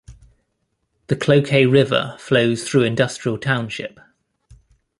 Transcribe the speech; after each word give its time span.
The 1.09 1.15
Cloquet 1.15 1.67
River 1.67 2.15
flows 2.19 2.67
through 2.67 2.85
Industrial 2.85 3.37
Township. 3.37 3.99